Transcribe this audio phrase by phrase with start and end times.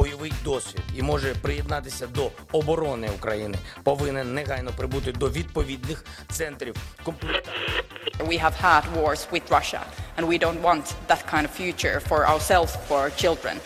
[0.00, 7.82] Бойовий досвід і може приєднатися до оборони України, повинен негайно прибути до відповідних центрів комплектації.
[8.18, 9.80] We have had wars with Russia,
[10.16, 13.56] and we don't want that kind of future for ourselves, for our children.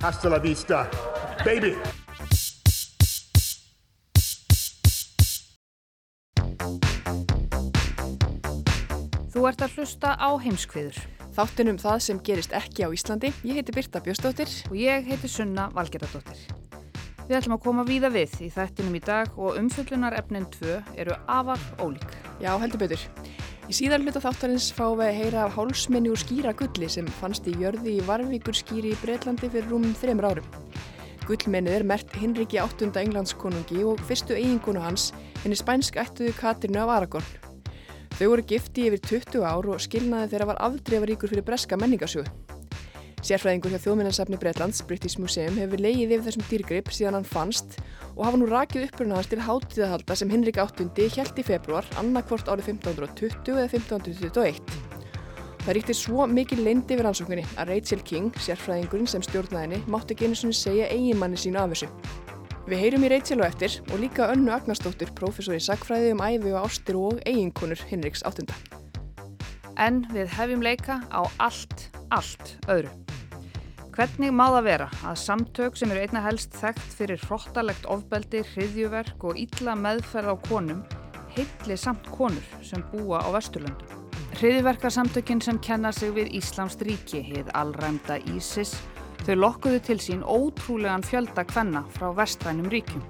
[0.00, 0.78] Hasta la vista,
[1.44, 1.72] baby.
[9.32, 11.23] Þú ert að hlusta á heimskviður.
[11.34, 13.32] Þáttunum það sem gerist ekki á Íslandi.
[13.42, 14.50] Ég heiti Birta Björstóttir.
[14.70, 16.44] Og ég heiti Sunna Valgeradóttir.
[17.26, 21.16] Við ætlum að koma víða við í þættinum í dag og umfyllunar efnin 2 eru
[21.26, 22.12] afar ólík.
[22.38, 23.02] Já, heldur betur.
[23.66, 27.48] Í síðan hluta þáttarins fáum við að heyra af hálsmenni úr skýra gulli sem fannst
[27.50, 30.52] í jörði í Varvíkur skýri í Breitlandi fyrir rúmum þreymur árum.
[31.24, 36.94] Gullmennið er mert Hinriki VIII englandskonungi og fyrstu eiginkonu hans henni spænsk ættuðu Katrinu af
[37.00, 37.53] Aragorn.
[38.14, 42.30] Þau voru gifti yfir 20 ár og skilnaði þeirra var afdreifaríkur fyrir breska menningarsjóðu.
[43.24, 47.78] Sérfræðingur hjá þjóðminnarsafni Breitlands, British Museum, hefur leigið yfir þessum dýrgrip síðan hann fannst
[48.12, 52.50] og hafa nú rakið uppruna hans til hátíðahalda sem Hinrik VIII held í februar, annarkvort
[52.52, 54.60] árið 1520 eða 1521.
[55.64, 60.12] Það ríkti svo mikil leindi við rannsókninni að Rachel King, sérfræðingurinn sem stjórnaði henni, mátti
[60.12, 61.88] ekki einu svona segja eiginmanni sínu af þessu.
[62.64, 66.52] Við heyrum í Rachel og eftir og líka önnu Agnarsdóttir, professor í sagfræði um æfi
[66.56, 68.56] og ástir og eiginkonur Hinriks áttunda.
[69.76, 72.88] En við hefjum leika á allt, allt öðru.
[73.92, 79.28] Hvernig má það vera að samtök sem eru einna helst þekkt fyrir hróttalegt ofbeldi, hriðjuverk
[79.28, 80.80] og ítla meðferð á konum
[81.36, 84.08] heitli samt konur sem búa á Vesturlöndum?
[84.40, 88.72] Hriðjuverkarsamtökin sem kenna sig við Íslamst ríki, heið allræmda ISIS,
[89.24, 93.00] Þau lokkuðu til sín ótrúlegan fjölda kvenna frá vestrænum ríkjum.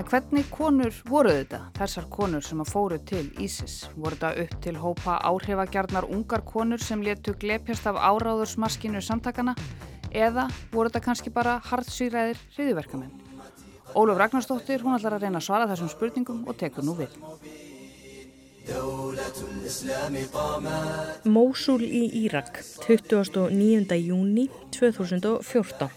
[0.00, 3.74] En hvernig konur voru þetta, þessar konur sem að fóru til Ísis?
[4.00, 9.52] Voru þetta upp til hópa áhrifagjarnar ungar konur sem letu glepjast af áráðursmaskinu samtakana?
[10.08, 13.12] Eða voru þetta kannski bara hardsýræðir hriðiverkamenn?
[13.92, 17.12] Óluf Ragnarstóttir, hún ætlar að reyna að svara þessum spurningum og tekur nú við.
[21.24, 23.94] Mósul í Írak, 29.
[24.02, 25.90] júni 2014.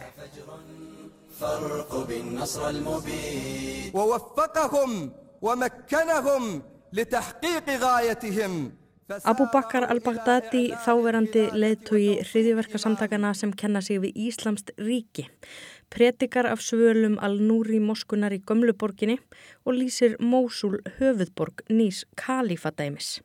[9.26, 15.26] Abu Bakr al-Baghdadi, þáverandi leðtogi hriðiverkasamtakana sem kenna sig við Íslamst ríki,
[15.94, 19.18] predikar af svölum al-Núri moskunar í Gömluborginni
[19.66, 23.20] og lýsir Mósul höfuðborg nýs kalifadæmis.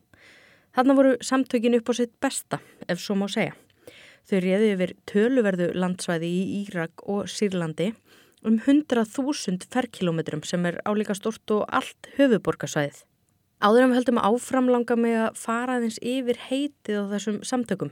[0.75, 3.55] Þarna voru samtökin upp á sitt besta, ef svo má segja.
[4.25, 7.93] Þau réði yfir töluverðu landsvæði í Írak og Sýrlandi
[8.45, 13.03] um 100.000 ferkilometrum sem er álíka stort og allt höfuborgarsvæðið.
[13.65, 17.89] Áður en við höldum áframlanga með að fara aðeins yfir heitið á þessum samtökum.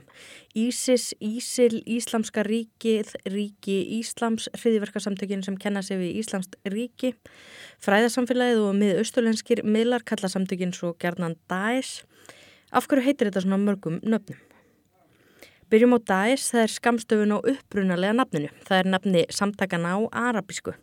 [0.54, 7.10] Ísis, Ísil, Íslamska ríkið, ríki Íslams, hriðiverkasamtökin sem kenna sig við Íslamst ríki,
[7.82, 12.04] fræðarsamfélagið og miðausturlenskir miðlar kalla samtökin svo gerðnan Daesh.
[12.70, 14.38] Af hverju heitir þetta svona mörgum nöfnum?
[15.74, 18.52] Byrjum á Daesh, það er skamstöfun á upprunalega nafninu.
[18.68, 20.76] Það er nafni samtakana á arabísku.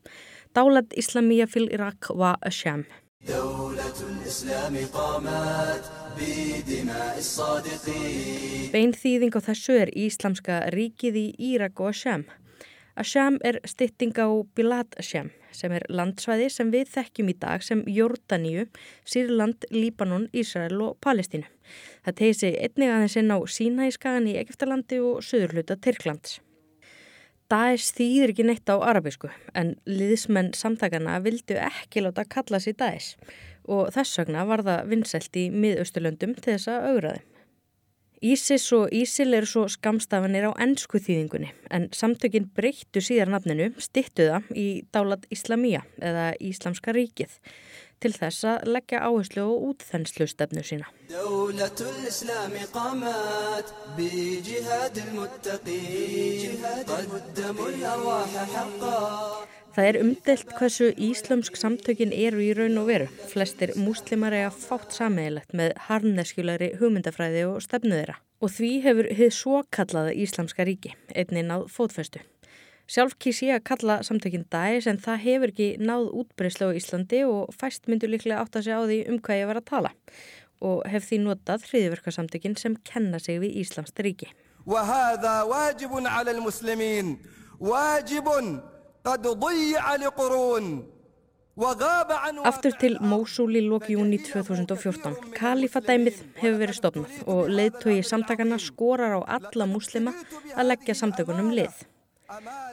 [0.52, 2.84] Dálat Islamíja fil Irak wa Asham.
[8.72, 12.26] Bein þýðing á þessu er Íslamska ríkið í Írak og Asham.
[12.98, 14.26] Asham er stytting á
[14.58, 18.68] Bilad Asham sem er landsvæði sem við þekkjum í dag sem Jórdaníu,
[19.06, 21.46] Sýrland, Líbanon, Ísrael og Palestínu.
[22.06, 26.40] Það tegir sig einnig aðeins inn á Sínæskagan í Egiptalandi og söðurluta Tyrklands.
[27.52, 29.28] Daesh þýðir ekki neitt á arabísku
[29.60, 33.18] en liðsmenn samtakana vildu ekki láta kalla sér Daesh
[33.68, 37.26] og þess vegna var það vinnselt í miðausturlöndum til þess að augraði.
[38.22, 44.44] Ísis og Ísil eru svo skamstafanir á ennsku þýðingunni en samtökin breyttu síðar nafninu stittuða
[44.54, 47.34] í Dálat Islamíja eða Íslamska ríkið
[48.02, 50.88] til þess að leggja áherslu og útþenslu stefnu sína.
[59.72, 63.08] Það er umdelt hversu íslömsk samtökin eru í raun og veru.
[63.32, 68.18] Flestir múslimar eiga fátt sameigilegt með harneskjulegri hugmyndafræði og stefnu þeirra.
[68.42, 72.24] Og því hefur hið svo kallaða Íslamska ríki, einnig náð fótfestu.
[72.91, 77.25] Sjálf kýs ég að kalla samtökinn Daesh en það hefur ekki náð útbreyslu á Íslandi
[77.27, 79.91] og fæst myndur líklega átt að segja á því um hvað ég var að tala
[80.63, 84.31] og hef því notað hriðiverkarsamtökinn sem kenna sig við Íslamst ríki.
[84.67, 87.19] وهذا واجب على المسلمين
[87.61, 88.29] واجب
[89.05, 90.97] قد ضيع لقرون
[91.57, 95.33] Aftur til Mósul í lóki júni 2014.
[95.39, 100.13] Kalifadæmið hefur verið stofnað og leiðtögi samtakana skorar á alla muslima
[100.53, 101.73] að leggja samtökunum lið.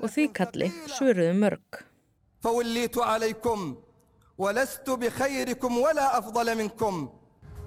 [0.03, 1.81] Og því kalli svöruðu mörg.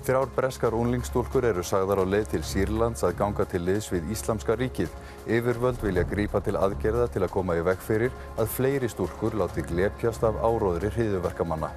[0.02, 4.56] Þrjár breskar unlingstúlkur eru sagðar á leið til Sýrlands að ganga til liðs við Íslamska
[4.58, 4.90] ríkið.
[5.30, 9.62] Yfirvöld vilja grípa til aðgerða til að koma í veg fyrir að fleiri stúlkur láti
[9.70, 11.70] glepjast af áróðri hriðuverkamanna.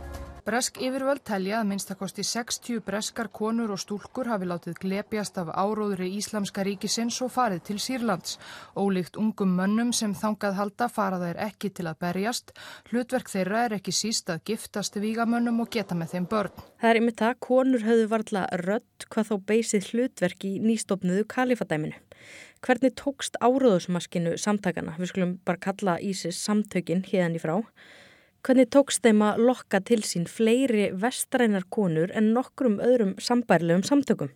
[0.45, 6.11] Bresk yfirvöld telja að minnstakosti 60 breskar konur og stúlkur hafi látið glepjast af áróðri
[6.19, 8.35] Íslamska ríkisins og farið til Sýrlands.
[8.77, 12.53] Ólíkt ungum mönnum sem þangað halda fara þær ekki til að berjast.
[12.93, 16.63] Hlutverk þeirra er ekki síst að giftast vígamönnum og geta með þeim börn.
[16.77, 21.97] Það er yfir það, konur höfðu varðla rött hvað þá beysið hlutverk í nýstofnuðu kalifadæminu.
[22.61, 25.01] Hvernig tókst áróðusmaskinu samtakana?
[25.01, 27.63] Við skulum bara kalla Ísis samtökin í frá.
[28.45, 34.35] Hvernig tókst þeim að lokka til sín fleiri vestrænar konur en nokkrum öðrum sambærlegum samtökum?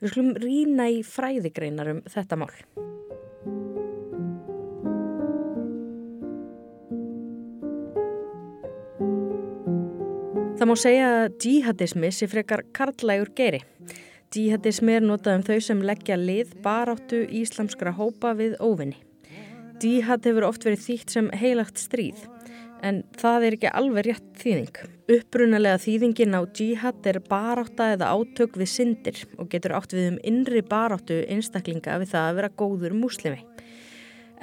[0.00, 2.54] Við skulum rína í fræðigreinar um þetta mál.
[10.56, 13.60] Það má segja að djihadismi sé frekar karlægur geiri.
[14.32, 18.96] Djihadismi er notað um þau sem leggja lið baráttu íslamskra hópa við óvinni.
[19.76, 22.24] Djihad hefur oft verið þýtt sem heilagt stríð
[22.84, 24.80] en það er ekki alveg rétt þýðing.
[25.16, 30.18] Upprunalega þýðingin á jihad er barátta eða átök við syndir og getur átt við um
[30.26, 33.44] innri baráttu einstaklinga við það að vera góður muslimi.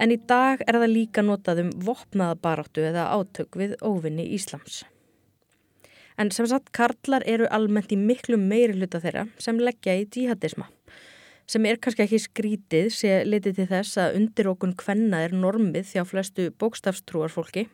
[0.01, 4.83] En í dag er það líka notað um vopnaða baráttu eða átök við óvinni Íslams.
[6.17, 10.69] En sem sagt karlar eru almennt í miklu meiri hluta þeirra sem leggja í jihadisma
[11.49, 15.89] sem er kannski ekki skrítið sé litið til þess að undir okkur hvenna er normið
[15.91, 17.67] þjá flestu bókstafstrúar fólki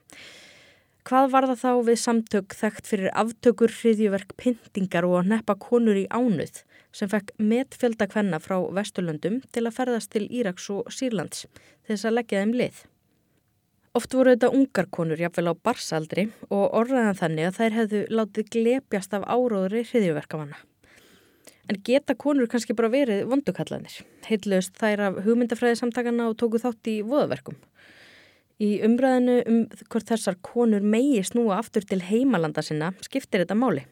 [1.08, 5.98] Hvað var það þá við samtök þekkt fyrir aftökur, hriðjuverk, pyntingar og að neppa konur
[5.98, 6.64] í ánuð
[6.96, 11.46] sem fekk metfjölda kvenna frá Vesturlöndum til að ferðast til Íraks og Sýrlands
[11.88, 12.82] þess að leggja þeim lið.
[13.98, 18.52] Oft voru þetta ungar konur jafnvel á barsaldri og orðaðan þannig að þær hefðu látið
[18.54, 20.60] glepjast af áróðri hriðjuverkamanna.
[21.70, 24.00] En geta konur kannski bara verið vondukallanir.
[24.26, 27.58] Heitlaust þær af hugmyndafræði samtakana og tóku þátt í voðaverkum.
[28.60, 33.86] Í umræðinu um hvort þessar konur megi snúa aftur til heimalanda sinna skiptir þetta máli.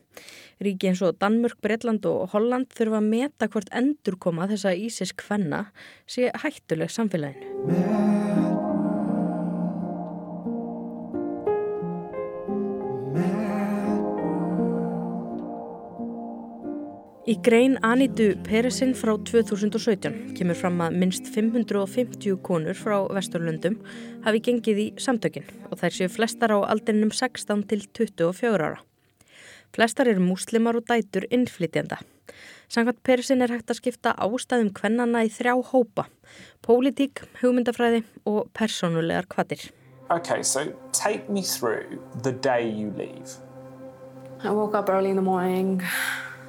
[0.59, 5.13] Ríki eins og Danmörk, Breitland og Holland þurfa að meta hvort endur koma þessa Ísis
[5.15, 5.69] kvenna
[6.09, 8.36] sé hættuleg samfélaginu.
[17.27, 23.73] Í grein Anitu Peresinn frá 2017 kemur fram að minst 550 konur frá Vesturlundum
[24.23, 28.79] hafi gengið í samtökin og þær séu flestar á aldrinum 16 til 24 ára.
[29.75, 31.97] Flestar eru múslimar og dætur innflytjanda.
[32.71, 36.05] Samkvæmt Peresinn er hægt að skipta ástæðum kvennana í þrjá hópa,
[36.63, 39.67] pólitík, hugmyndafræði og persónulegar kvatir.
[40.07, 43.35] Okay, so take me through the day you leave.
[44.45, 45.83] I woke up early in the morning.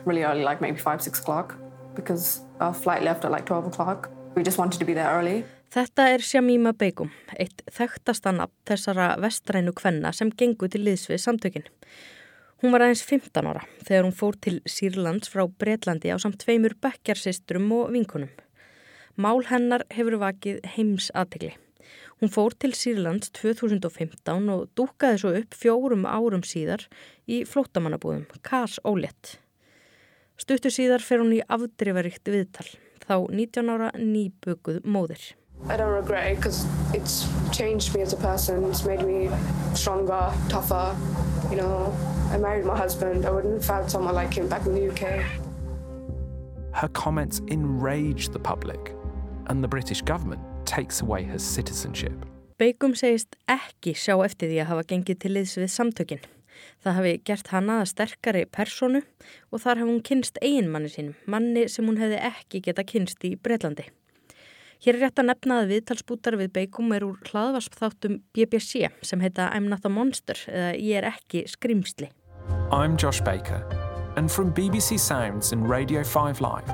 [0.09, 1.55] Really early, like maybe 5, 6 o'clock
[1.95, 4.11] because our flight left at like 12 o'clock.
[4.35, 5.45] We just wanted to be there early.
[5.69, 11.67] Þetta er Shamima Begum, eitt þekktasta nafn þessara vestrænu kvenna sem gengur til liðsvið samtökin.
[12.63, 16.73] Hún var aðeins 15 ára þegar hún fór til Sýrlands frá Breitlandi á samt tveimur
[16.81, 18.33] bekkjarsistrum og vinkunum.
[19.21, 21.53] Mál hennar hefur vakið heims aðtegli.
[22.23, 26.87] Hún fór til Sýrlands 2015 og dúkaði svo upp fjórum árum síðar
[27.29, 29.37] í flótamannabúðum, Kars Ólett.
[30.39, 32.69] Stuttu síðar fer hún í afdrifaríkt viðtal,
[33.03, 35.35] þá 19 ára nýbökuð móðir.
[35.67, 36.65] I don't regret it because
[36.95, 38.63] it's changed me as a person.
[38.71, 39.29] It's made me
[39.75, 40.95] stronger, tougher.
[41.51, 41.93] You know,
[42.31, 43.27] I married my husband.
[43.27, 45.25] I wouldn't have found someone like him back in the UK.
[46.73, 48.95] Her comments enrage the public
[49.49, 52.15] and the British government takes away her citizenship.
[52.59, 56.25] Begum segist ekki sjá eftir því að hafa gengið til liðs við samtökinn.
[56.85, 59.03] Það hafi gert hana að sterkari personu
[59.53, 63.35] og þar hafi hún kynst eiginmanni sínum, manni sem hún hefði ekki geta kynst í
[63.37, 63.89] Breitlandi.
[64.79, 69.51] Hér er rétt að nefna að viðtalsbútar við Beikum er úr hlaðvarsþáttum BBC sem heita
[69.51, 72.13] I'm not a monster eða ég er ekki skrimsli.
[72.71, 73.65] I'm Josh Baker
[74.17, 76.71] and from BBC Sounds and Radio 5 Live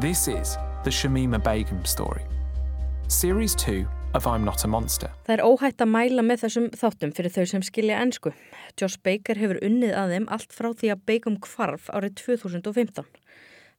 [0.00, 2.22] this is the Shamima Begum story.
[3.08, 3.86] Series 2
[5.26, 8.30] Það er óhætt að mæla með þessum þáttum fyrir þau sem skilja ennsku.
[8.80, 13.04] Josh Baker hefur unnið að þeim allt frá því að Bacon kvarf árið 2015.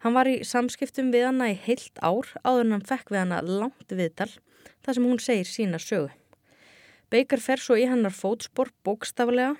[0.05, 3.39] Hann var í samskiptum við hana í heilt ár áður en hann fekk við hana
[3.41, 4.29] langt viðtal
[4.85, 6.11] þar sem hún segir sína sögu.
[7.09, 9.55] Baker fer svo í hannar fótspor bókstaflega.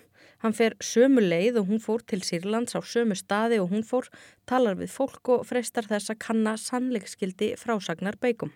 [0.46, 4.12] Hann fer sömu leið og hún fór til Sýrlands á sömu staði og hún fór,
[4.46, 8.54] talar við fólk og freistar þess að kanna sannleikskildi frásagnar Bacon.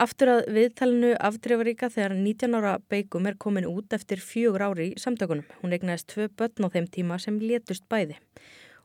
[0.00, 5.00] Aftur að viðtalinu afdreifaríka þegar 19 ára Bacon er komin út eftir fjögur ári í
[5.00, 5.44] samtökunum.
[5.60, 8.16] Hún egnaðist tvö börn á þeim tíma sem létust bæði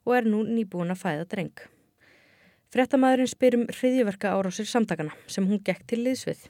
[0.04, 1.62] og er nú nýbúin að fæða dreng.
[2.76, 6.42] Frettamæðurinn spyr um hriðjöverka árásir samtakana sem hún gekk til liðsvið.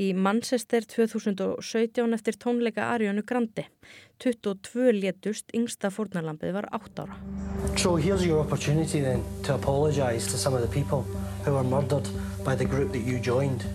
[0.00, 3.66] Í Manchester 2017 eftir tónleika Arianu Grandi.
[4.24, 7.18] 22 létust, yngsta fórnarlampið var 8 ára.
[7.76, 11.04] So here's your opportunity then to apologise to some of the people
[11.44, 12.08] who were murdered
[12.42, 13.68] by the group that you joined.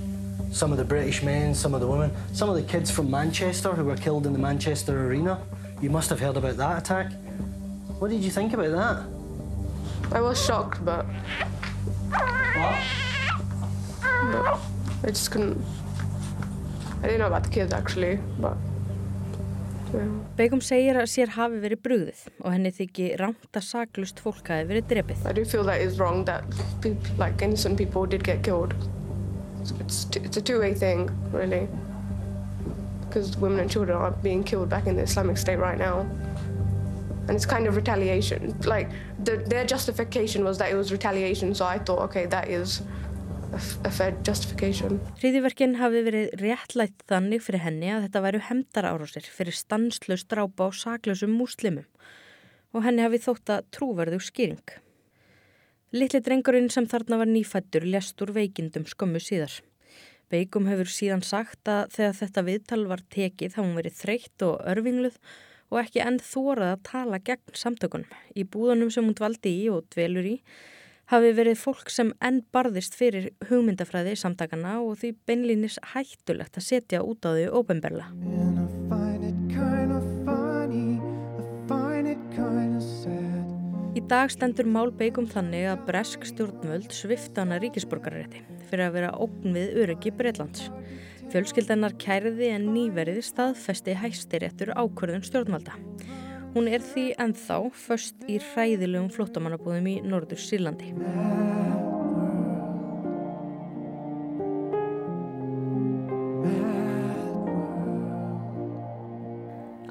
[0.53, 3.73] Some of the British men, some of the women, some of the kids from Manchester
[3.73, 5.41] who were killed in the Manchester arena.
[5.81, 7.11] You must have heard about that attack.
[7.97, 10.15] What did you think about that?
[10.15, 11.07] I was shocked, but.
[12.11, 12.79] What?
[14.31, 14.59] but
[15.03, 15.59] I just couldn't.
[17.01, 18.55] I didn't know about the kids actually, but.
[19.93, 20.05] Yeah.
[20.37, 24.69] Begum segir að sér hafi verið brugðið og henni þykki rámt að saklust fólk hafi
[24.69, 25.25] verið drefið.
[25.25, 26.45] I do feel that it's wrong that
[26.81, 28.73] people, like innocent people did get killed.
[29.79, 31.67] It's, it's a two-way thing, really.
[33.07, 36.05] Because women and children are being killed back in the Islamic State right now.
[37.27, 38.57] And it's kind of retaliation.
[38.65, 38.89] Like,
[39.23, 42.81] the, their justification was that it was retaliation, so I thought, okay, that is
[43.53, 44.99] a, fair justification.
[45.21, 50.69] Hriðiverkin hafi verið réttlætt þannig fyrir henni að þetta væru hemdarárásir fyrir stanslust drápa á
[50.73, 51.85] saklausum múslimum
[52.73, 54.65] og henni hafi þótt að trúverðu skýring.
[55.93, 59.59] Littli drengurinn sem þarna var nýfættur lest úr veikindum skömmu síðar.
[60.33, 64.63] Beikum hefur síðan sagt að þegar þetta viðtal var tekið þá hún verið þreytt og
[64.73, 65.19] örfingluð
[65.69, 68.17] og ekki enn þórað að tala gegn samtökunum.
[68.33, 70.35] Í búðunum sem hún dvaldi í og dvelur í
[71.13, 77.05] hafi verið fólk sem enn barðist fyrir hugmyndafræði samtakana og því beinlýnis hættulegt að setja
[77.05, 78.09] út á því óbemberla.
[84.13, 89.55] Dag stendur Mál Beikum þannig að bresk stjórnvöld svifta hana ríkisborgarrétti fyrir að vera ógn
[89.55, 90.67] við öryggi Breitlands.
[91.33, 95.79] Fjölskyldanar kæriði en nýverið staðfesti hæstiréttur ákvörðun stjórnvalda.
[96.53, 100.93] Hún er því ennþá först í hræðilegum flottamannabúðum í Norður Sýrlandi.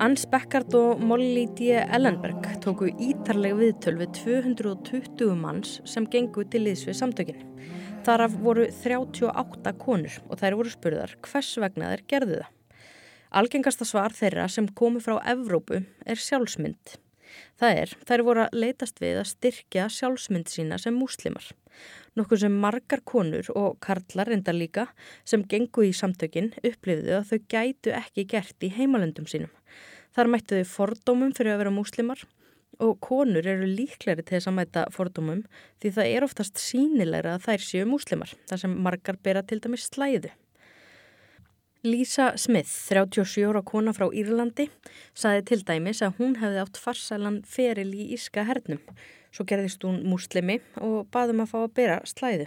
[0.03, 1.69] Ans Beckard og Molly D.
[1.79, 7.45] Ellenberg tóku ítarleg viðtöl við 220 manns sem gengu til liðs við samtökinn.
[8.03, 12.51] Þaraf voru 38 konur og þær voru spurðar hvers vegna þær gerðu það.
[13.43, 16.97] Algengasta svar þeirra sem komi frá Evrópu er sjálfsmynd.
[17.63, 21.47] Það er, þær voru að leitast við að styrkja sjálfsmynd sína sem múslimar.
[22.19, 24.89] Nokkuð sem margar konur og karlar enda líka
[25.23, 29.53] sem gengu í samtökinn upplifðu að þau gætu ekki gert í heimalöndum sínum.
[30.13, 32.25] Þar mættu þau fordómum fyrir að vera múslimar
[32.83, 35.43] og konur eru líkleri til þess að mæta fordómum
[35.81, 39.89] því það er oftast sínilegra að þær séu múslimar, þar sem margar bera til dæmis
[39.89, 40.33] slæðu.
[41.83, 44.69] Lisa Smith, 37 ára kona frá Írlandi,
[45.19, 48.79] saði til dæmis að hún hefði átt farsælan feril í Írska hernum.
[49.35, 52.47] Svo gerðist hún múslimi og baðum að fá að bera slæðu.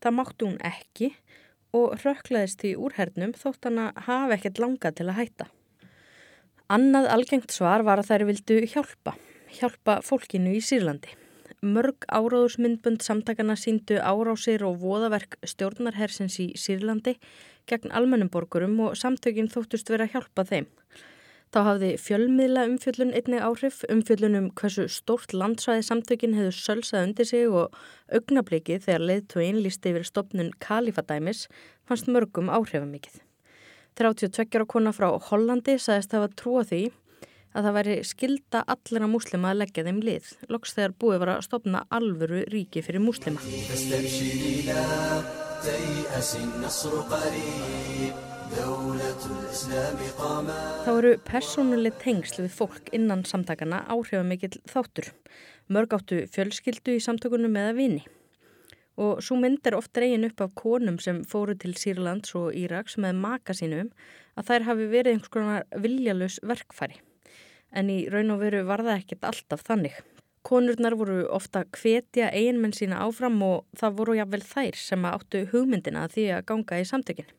[0.00, 1.10] Það máttu hún ekki
[1.76, 5.50] og rökklaðist því úr hernum þótt hann að hafa ekkert langa til að hætta.
[6.66, 9.12] Annað algengt svar var að þær vildu hjálpa,
[9.54, 11.12] hjálpa fólkinu í Sýrlandi.
[11.62, 17.14] Mörg áráðusmyndbund samtakana síndu árásir og voðaverk stjórnarhersins í Sýrlandi
[17.70, 20.66] gegn almennum borgurum og samtökin þóttust vera að hjálpa þeim.
[21.54, 27.30] Þá hafði fjölmiðla umfjöllun einnig áhrif, umfjöllun um hversu stórt landsvæði samtökin hefðu sölsað undir
[27.30, 27.78] sig og
[28.10, 31.46] augnabliki þegar leiðtóin lísti yfir stopnun kalifadæmis
[31.86, 33.22] fannst mörgum áhrifamikið.
[33.96, 36.80] 32 ára kona frá Hollandi sagðist hafa trúa því
[37.56, 41.44] að það væri skilda allra múslima að leggja þeim lið, loks þegar búið var að
[41.46, 43.40] stopna alvöru ríki fyrir múslima.
[50.84, 55.08] Þá eru persónuleg tengsl við fólk innan samtakana áhrifamikill þáttur.
[55.72, 58.04] Mörg áttu fjölskyldu í samtökunum eða vini.
[58.96, 62.96] Og svo mynd er oft dregin upp af konum sem fóru til Sýrlands og Íraks
[62.96, 63.90] með maka sínum
[64.36, 67.00] að þær hafi verið einhvers konar viljalus verkfæri.
[67.76, 69.96] En í raun og veru var það ekkert alltaf þannig.
[70.46, 76.06] Konurnar voru ofta hvetja eiginmenn sína áfram og það voru jáfnvel þær sem áttu hugmyndina
[76.12, 77.32] því að ganga í samtökinn.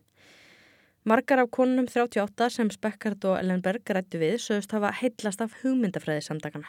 [1.07, 6.25] Margar af konunum 38 sem Spekkart og Ellenberg rættu við sögust hafa heitlast af hugmyndafræði
[6.25, 6.67] samtakana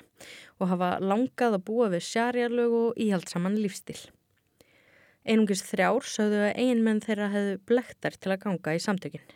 [0.61, 3.99] og hafa langað að búa við sjarjarlög og íhaldsaman lífstil.
[5.29, 9.27] Einungis þrjár sögðu að einmenn þeirra hefðu blektar til að ganga í samtökinn.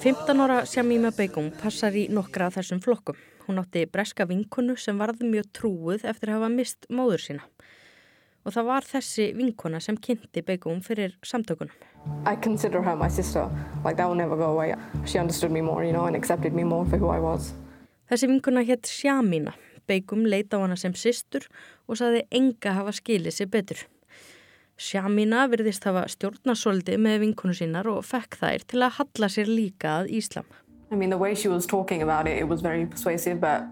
[0.00, 3.20] Fymtanóra Sjámíma Begum passar í nokkra af þessum flokkum.
[3.44, 7.44] Hún átti breska vinkonu sem varði mjög trúið eftir að hafa mist móður sína.
[8.48, 11.76] Og það var þessi vinkona sem kynnti Begum fyrir samtökunum.
[12.26, 13.48] I consider her my sister.
[13.84, 14.74] Like that will never go away.
[15.04, 17.52] She understood me more, you know, and accepted me more for who I was.
[18.10, 19.54] Þessi vinkona hétt Shamina.
[19.88, 21.44] Begum leita á hana sem systur
[21.88, 23.80] og saði enga hafa skilið sér betur.
[24.76, 30.00] Shamina virðist hafa stjórnasóldi með vinkonu sínar og fekk þær til að halla sér líka
[30.00, 30.48] að Íslam.
[30.90, 33.64] I mean, the way she was talking about it, it was very persuasive, but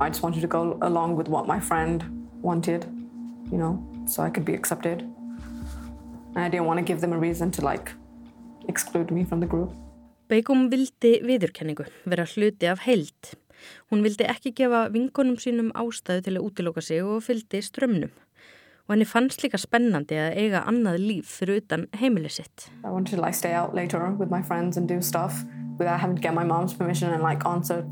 [0.00, 2.04] I just wanted to go along with what my friend
[2.42, 2.84] wanted,
[3.50, 5.04] you know, so I could be accepted.
[6.36, 7.92] I didn't want to give them a reason to like
[8.68, 9.70] exclude me from the group.
[10.28, 13.34] Begum vildi viðurkenningu, vera hluti af heild.
[13.92, 18.10] Hún vildi ekki gefa vinkonum sínum ástæðu til að útiloka sig og fyldi strömmnum.
[18.84, 22.68] Og henni fannst líka spennandi að eiga annað líf fyrir utan heimili sitt.
[22.84, 25.44] I wanted to like stay out later with my friends and do stuff
[25.78, 27.84] without having to get my mom's permission and like answer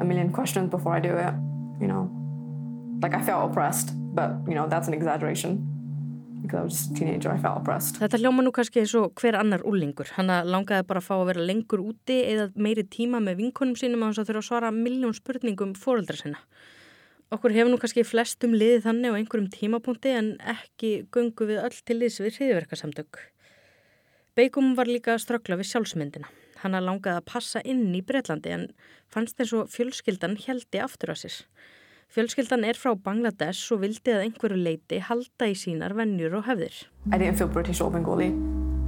[0.00, 1.34] a million questions before I do it,
[1.80, 2.08] you know.
[3.02, 5.69] Like I felt oppressed, but you know, that's an exaggeration.
[8.00, 10.08] Þetta hljóma nú kannski eins og hver annar úlingur.
[10.16, 14.04] Hanna langaði bara að fá að vera lengur úti eða meiri tíma með vinkonum sínum
[14.04, 16.40] að hans að þurfa að svara miljón spurningum fóreldra sinna.
[17.30, 21.76] Okkur hefur nú kannski flestum liðið þannig á einhverjum tímapunkti en ekki gungu við öll
[21.86, 23.20] til liðs við hriðverkasamtök.
[24.38, 26.30] Begum var líka að ströggla við sjálfsmyndina.
[26.64, 28.66] Hanna langaði að passa inn í Breitlandi en
[29.12, 31.36] fannst eins og fjölskyldan heldi aftur að sér.
[32.10, 36.74] Fjölskyldan er frá Bangladesh og vildi að einhverju leiti halda í sínar vennjur og hefðir.
[37.14, 38.32] I didn't feel British or Bengali.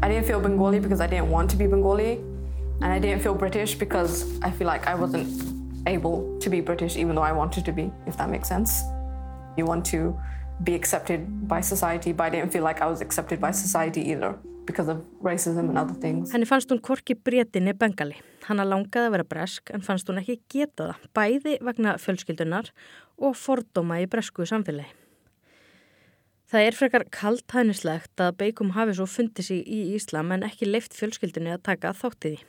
[0.02, 2.18] I didn't feel Bengali because I didn't want to be Bengali.
[2.82, 5.30] And I didn't feel British because I feel like I wasn't
[5.86, 8.82] able to be British even though I wanted to be, if that makes sense.
[9.56, 10.18] You want to
[10.64, 14.34] be accepted by society, but I didn't feel like I was accepted by society either
[14.66, 16.32] because of racism and other things.
[16.32, 18.18] Henni fannst hún korki breytinni bengali.
[18.46, 22.70] Hanna langaði að vera bresk en fannst hún ekki geta það, bæði vegna fjölskyldunar
[23.22, 24.90] og fordóma í bresku samfélagi.
[26.52, 30.92] Það er frekar kaltænislegt að Beikum hafi svo fundið sig í Íslam en ekki leift
[30.98, 32.40] fjölskyldunni að taka þáttið í.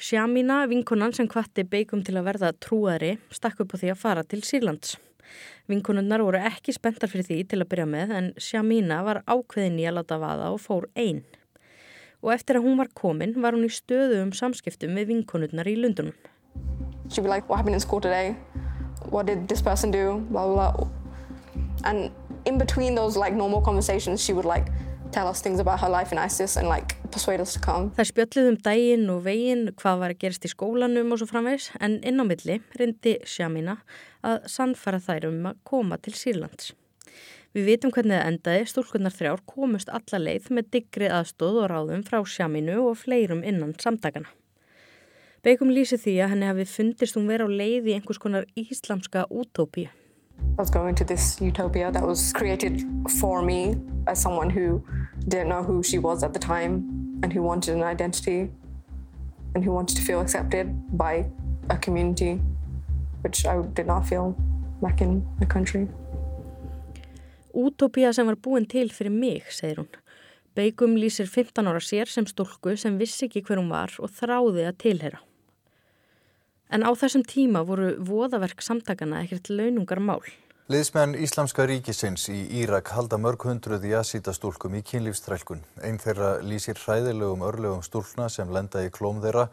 [0.00, 4.24] Shamina, vinkonan sem kvatti Beikum til að verða trúari, stakk upp á því að fara
[4.24, 4.94] til Sýrlands.
[5.68, 9.84] Vinkonunnar voru ekki spenntar fyrir því til að byrja með en Shamina var ákveðin í
[9.84, 11.20] að láta vaða og fór einn.
[12.24, 15.76] Og eftir að hún var komin var hún í stöðu um samskiptum við vinkonunnar í
[15.76, 16.16] Lundunum.
[17.10, 18.36] She'd be like, what happened in school today?
[19.10, 20.24] What did this person do?
[20.30, 20.88] Blah, blah, blah.
[21.84, 22.10] And
[22.44, 24.68] in between those like normal conversations, she would like
[25.10, 27.90] tell us things about her life in ISIS and like persuade us to come.
[27.96, 31.70] Það spjöllið um daginn og veginn, hvað var að gerast í skólanum og svo framvegs,
[31.82, 33.80] en inn á milli reyndi Shamina
[34.22, 36.74] að sannfara þær um að koma til Sýrlands.
[37.50, 42.06] Við vitum hvernig það endaði, stúlkunnar þrjár komust alla leið með diggri aðstóð og ráðum
[42.06, 44.30] frá Shaminu og fleirum innan samtakana.
[45.40, 49.22] Begum lýsi því að henni hafi fundist hún vera á leið í einhvers konar íslamska
[49.32, 49.88] útópíu.
[49.88, 52.84] I was going to this utopia that was created
[53.18, 53.76] for me
[54.06, 54.84] as someone who
[55.28, 56.84] didn't know who she was at the time
[57.22, 58.50] and who wanted an identity
[59.54, 61.24] and who wanted to feel accepted by
[61.70, 62.36] a community
[63.22, 64.36] which I did not feel
[64.82, 65.88] back in the country.
[67.54, 69.88] Útópía sem var búin til fyrir mig, segir hún.
[70.54, 74.68] Begum lýsir 15 ára sér sem stúlku sem vissi ekki hver hún var og þráði
[74.68, 75.24] að tilhera.
[76.70, 80.22] En á þessum tíma voru voðaverk samtakana ekkert launungar mál.
[80.70, 85.64] Liðsmenn Íslamska ríkisins í Írak halda mörg hundruð jasíta stúlkum í kynlífstrælkun.
[85.82, 89.48] Einn þeirra lýsir hræðilegum örlegum stúlkna sem lenda í klóm þeirra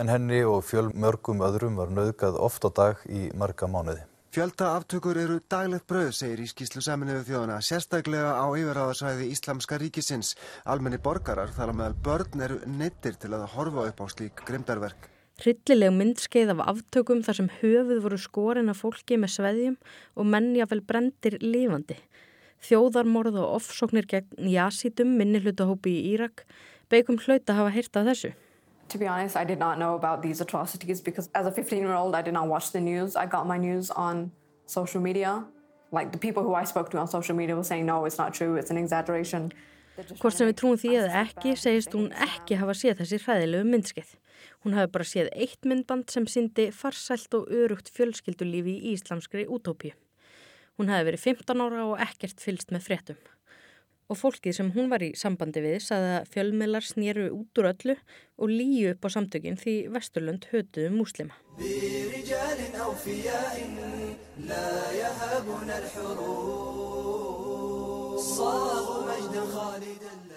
[0.00, 4.08] en henni og fjöl mörgum öðrum var nöðgað oft á dag í marga mánuði.
[4.34, 10.32] Fjölda aftökur eru daglegt bröð, segir í skýslu saminuðu þjóðana, sérstaklega á yfirráðarsvæði Íslamska ríkisins.
[10.64, 15.10] Almenni borgarar þar að meðal börn eru neittir til að horfa upp á slík grimdarverk.
[15.42, 19.76] Hryllileg myndskeið af aftökum þar sem höfuð voru skorin af fólki með sveðjum
[20.14, 21.96] og mennjafel brendir lifandi.
[22.62, 26.44] Þjóðarmorð og offsóknir gegn jásítum minni hlutahópi í Írak
[26.88, 28.30] begum hlaut að hafa heyrt af þessu.
[28.88, 32.22] To be honest, I did not know about these atrocities because as a 15-year-old, I
[32.22, 33.16] did not watch the news.
[33.16, 34.30] I got my news on
[34.66, 35.44] social media.
[35.90, 38.34] Like the people who I spoke to on social media were saying, no, it's not
[38.34, 39.52] true, it's an exaggeration.
[39.94, 44.14] Hvort sem við trúum því eða ekki segist hún ekki hafa séð þessi hræðilegu myndskeið.
[44.64, 49.92] Hún hafi bara séð eitt myndband sem syndi farsælt og örugt fjölskyldulífi í íslamskri útópíu.
[50.80, 53.20] Hún hafi verið 15 ára og ekkert fylst með fréttum
[54.10, 57.96] og fólkið sem hún var í sambandi við saði að fjölmiðlar snýru út úr öllu
[57.96, 61.34] og líu upp á samtökin því Vesturlund hötuðu múslima.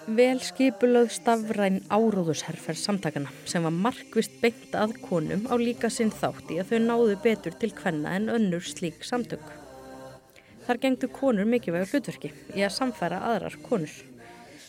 [0.08, 6.48] Vel skipulöð stafræn áróðusherfer samtakana sem var markvist beint að konum á líka sinn þátt
[6.54, 9.42] í að þau náðu betur til hvenna en önnur slík samtök.
[10.64, 13.92] Þar gengdu konur mikilvægur hlutverki í að samfæra aðrar konur.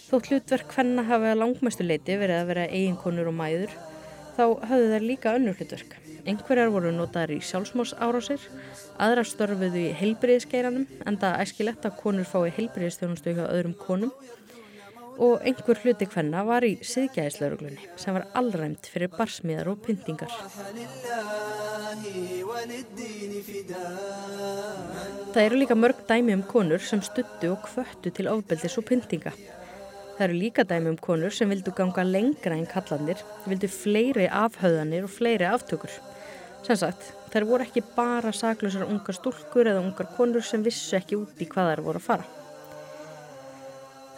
[0.09, 3.77] Þótt hlutverk hvenna hafi að langmestu leiti verið að vera eiginkonur og mæður,
[4.35, 5.95] þá höfðu þær líka önnur hlutverk.
[6.27, 8.43] Einhverjar voru notaðar í sjálfsmós árásir,
[8.99, 14.11] aðrar störfuðu í heilbriðisgeiranum, enda æskilegt að konur fái heilbriðistjónustu hjá öðrum konum
[15.19, 20.31] og einhver hluti hvenna var í siðgæðislauruglunni sem var allræmt fyrir barsmiðar og pyntingar.
[25.29, 29.35] Það eru líka mörg dæmi um konur sem stuttu og kvöttu til ofbeldis og pyntinga.
[30.15, 35.07] Það eru líka dæmi um konur sem vildu ganga lengra en kallanir, vildu fleiri afhauðanir
[35.07, 35.91] og fleiri aftökur.
[36.63, 41.19] Sem sagt, þær voru ekki bara saklusar ungar stúlkur eða ungar konur sem vissu ekki
[41.19, 42.38] út í hvað þær voru að fara.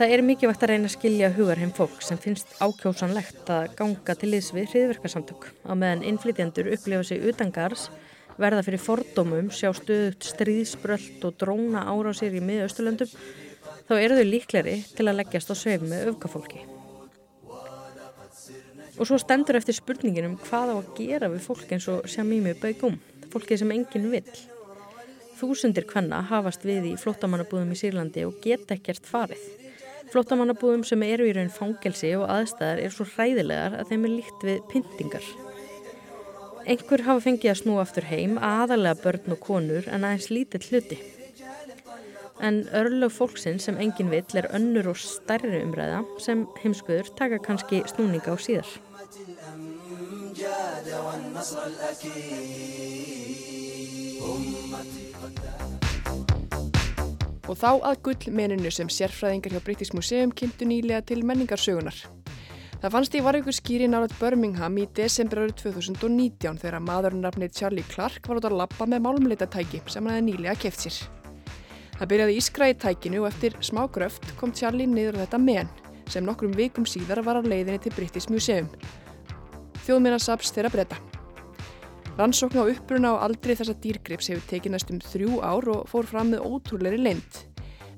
[0.01, 4.31] Það er mikilvægt að reyna að skilja hugarheim fólk sem finnst ákjósanlegt að ganga til
[4.31, 7.83] liðs við hriðverkarsamtök á meðan innflytjendur upplifa sig utan gars,
[8.41, 13.13] verða fyrir fordómum, sjá stöðut stríðsbröld og dróna ára á sér í miðausturlöndum,
[13.85, 16.65] þá eru þau líkleri til að leggjast á sveif með öfgafólki.
[18.97, 22.57] Og svo stendur eftir spurningin um hvað á að gera við fólk eins og Shamimi
[22.57, 22.97] Begum,
[23.29, 24.45] fólki sem enginn vill.
[25.37, 29.60] Þúsundir hvenna hafast við í flótamannabúðum í Sýrlandi og geta ekkert farið.
[30.11, 34.43] Flótamannabúðum sem eru í raun fangelsi og aðstæðar er svo hræðilegar að þeim er líkt
[34.43, 35.27] við pyntingar.
[36.67, 40.99] Einhver hafa fengið að snúa aftur heim, aðalega börn og konur en aðeins lítill hluti.
[42.41, 47.83] En örlög fólksinn sem engin vill er önnur og stærri umræða sem heimskuður taka kannski
[47.93, 48.67] snúninga á síðar.
[57.51, 61.97] Og þá að gullmeninu sem sérfræðingar hjá British Museum kynntu nýlega til menningarsögunar.
[62.81, 67.85] Það fannst í varjöku skýri nálat Birmingham í desember árið 2019 þegar maðurinn nafnið Charlie
[67.91, 70.97] Clark var út að lappa með málumleitatæki sem hann hefði nýlega keft sér.
[71.99, 75.69] Það byrjaði ískra í tækinu og eftir smá gröft kom Charlie niður þetta men
[76.09, 78.71] sem nokkrum vikum síðar var á leiðinni til British Museum.
[79.85, 80.97] Þjóðminnasaps þeirra breyta.
[82.21, 86.27] Rannsókn á uppbruna á aldri þessa dýrgrips hefur tekið næstum þrjú ár og fór fram
[86.29, 87.39] með ótrúleiri leint.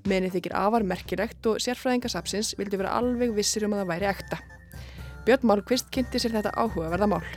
[0.07, 4.38] Menið þykir afar merkilegt og sérfræðingasapsins vildi vera alveg vissir um að það væri ekta.
[5.27, 7.27] Björn Málkvist kynnti sér þetta áhugaverða mál.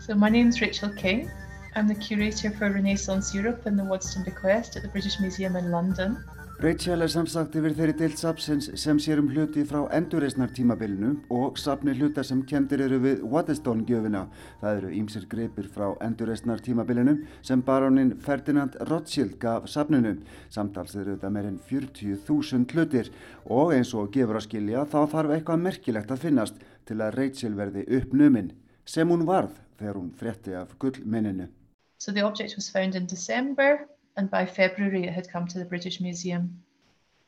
[0.00, 1.28] So my name is Rachel King.
[1.76, 5.70] I'm the curator for Renaissance Europe and the Waddesdon Bequest at the British Museum in
[5.70, 6.16] London.
[6.62, 11.90] Rachel er samsagt yfir þeirri deilt sapsins sem sér um hluti frá endurreysnartímabilinu og sapni
[11.98, 14.20] hluta sem kendir eru við Waddesdon-gjöfina.
[14.60, 20.12] Það eru ímsir greipir frá endurreysnartímabilinu sem barónin Ferdinand Rothschild gaf sapninu.
[20.54, 23.10] Samtals eru þetta meirinn 40.000 hlutir
[23.50, 27.58] og eins og gefur að skilja þá þarf eitthvað merkilegt að finnast til að Rachel
[27.58, 28.52] verði uppnuminn
[28.86, 31.50] sem hún varð þegar hún frétti af gullminninu.
[31.98, 33.82] So the object was found in December
[34.16, 36.62] and by February it had come to the British Museum.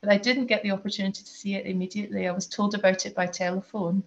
[0.01, 2.29] But I didn't get the opportunity to see it immediately.
[2.29, 4.03] I was told about it by telephone.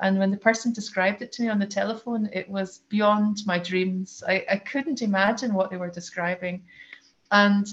[0.00, 3.58] And when the person described it to me on the telephone, it was beyond my
[3.58, 4.22] dreams.
[4.28, 6.62] I, I couldn't imagine what they were describing.
[7.30, 7.66] And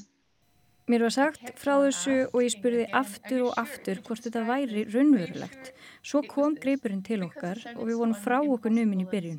[0.90, 5.68] Mér var sagt frá þessu og ég spurði aftur og aftur hvort þetta væri raunverulegt.
[6.02, 9.38] Svo kom greipurinn til okkar og við vorum frá okkur numin í byrjun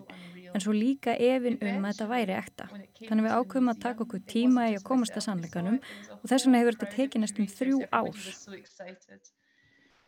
[0.54, 2.68] en svo líka efinn um að þetta væri ekta.
[3.00, 5.78] Þannig við ákveðum að taka okkur tíma í að komast að sannleikanum
[6.16, 8.24] og þess vegna hefur þetta tekið næstum þrjú ár.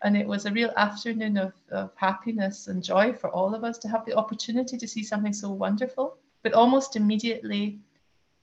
[0.02, 3.78] And it was a real afternoon of, of happiness and joy for all of us
[3.78, 6.18] to have the opportunity to see something so wonderful.
[6.42, 7.78] But almost immediately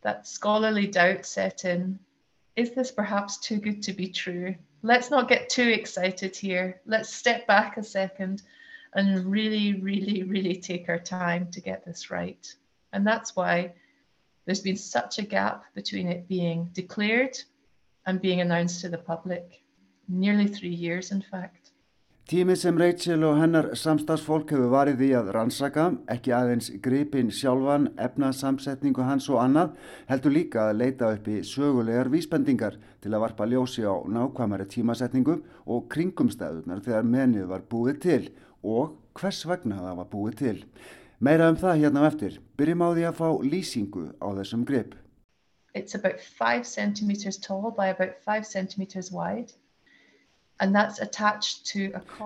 [0.02, 2.00] that scholarly doubt set in.
[2.56, 4.56] Is this perhaps too good to be true?
[4.84, 6.80] Let's not get too excited here.
[6.86, 8.44] Let's step back a second
[8.96, 12.48] and really, really, really take our time to get this right.
[12.94, 13.74] And that's why
[14.46, 17.38] there's been such a gap between it being declared
[18.06, 19.62] and being announced to the public.
[20.08, 21.70] Nearly three years, in fact.
[22.30, 27.88] Tímið sem Rachel og hennar samstagsfólk hefur varið í að rannsaka, ekki aðeins gripin sjálfan,
[27.98, 29.72] efnaðsamsetningu hans og annað,
[30.12, 35.40] heldur líka að leita upp í sögulegar vísbendingar til að varpa ljósi á nákvæmari tímasetningu
[35.66, 38.22] og kringumstæðunar þegar menið var búið til
[38.64, 40.58] og hvers vegna það var búið til.
[41.20, 42.40] Meira um það hérna eftir.
[42.58, 44.96] Byrjum á því að fá lýsingu á þessum grip.
[45.76, 49.54] It's about 5 centimeters tall by about 5 centimeters wide.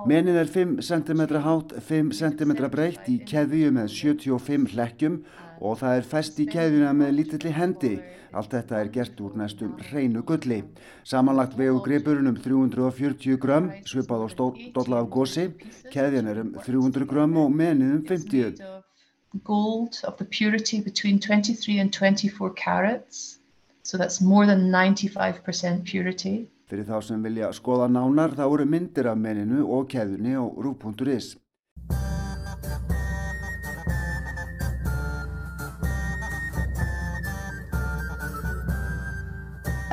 [0.09, 5.19] Menið er 5 cm hátt, 5 cm breytt í keðju með 75 hlekkjum
[5.61, 7.93] og það er fest í keðjuna með lítilli hendi.
[8.33, 10.63] Allt þetta er gert úr næstum hreinu gulli.
[11.05, 15.51] Samanlagt vegu gripurinn um 340 grömm, svipað og stóla af gósi.
[15.93, 18.63] Keðjan er um 300 grömm og menið um 50.
[19.43, 23.39] Gold of the purity between 23 and 24 carats.
[23.83, 26.47] So that's more than 95% purity.
[26.69, 31.35] Fyrir þá sem vilja skoða nánar þá eru myndir af menninu og keðunni á rú.is.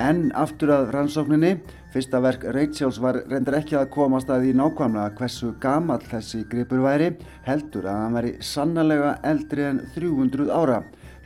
[0.01, 1.59] En aftur að rannsókninni,
[1.93, 6.81] fyrsta verk Rachels var reyndar ekki að komast að því nákvæmlega hversu gamal þessi gripur
[6.87, 7.11] væri,
[7.45, 10.79] heldur að hann væri sannlega eldri en 300 ára.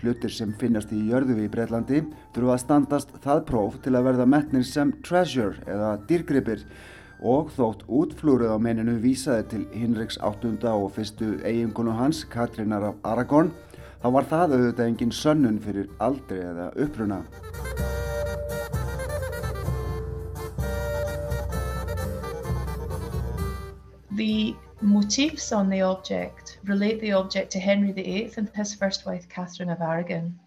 [0.02, 2.02] Hlutir sem finnast í jörðu í Breitlandi
[2.34, 6.66] þurfa að standast það próf til að verða metnir sem treasure eða dýrgripir
[7.22, 13.00] og þótt útflúrið á menninu vísaði til Hinriks áttunda og fyrstu eigingunu hans, Katrínar af
[13.14, 13.54] Aragorn,
[14.02, 17.22] þá var það auðvitað engin sönnun fyrir aldri eða uppruna.
[24.14, 29.28] The motifs on the object relate the object to Henry VIII and his first wife,
[29.28, 30.38] Catherine of Aragon.